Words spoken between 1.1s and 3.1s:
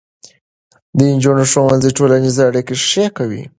نجونو ښوونځي ټولنیزې اړیکې ښې